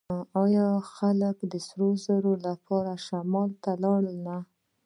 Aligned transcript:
آیا 0.43 0.67
خلک 0.95 1.37
د 1.51 1.53
سرو 1.67 1.89
زرو 2.05 2.33
لپاره 2.45 2.91
شمال 3.05 3.49
ته 3.63 3.71
نه 3.81 3.81
لاړل؟ 3.83 4.19